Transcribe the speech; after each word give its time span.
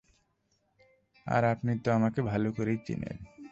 আর 1.27 1.43
আপনি 1.43 1.71
তো 1.79 1.89
আমাকে 1.91 2.19
ভালো 2.21 2.49
করেই 2.51 2.79
চেনেন। 2.85 3.17